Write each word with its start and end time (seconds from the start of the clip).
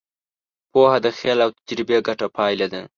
پوهه 0.71 0.97
د 1.05 1.07
خیال 1.17 1.39
او 1.45 1.49
تجربې 1.67 1.97
ګډه 2.07 2.27
پایله 2.37 2.67
ده. 2.73 2.81